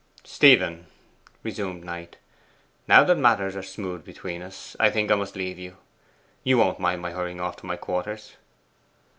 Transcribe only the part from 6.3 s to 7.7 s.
You won't mind my hurrying off to